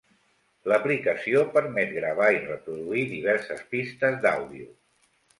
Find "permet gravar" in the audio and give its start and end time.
1.57-2.29